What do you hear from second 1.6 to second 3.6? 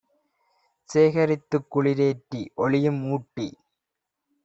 குளிரேற்றி ஒளியும் ஊட்டி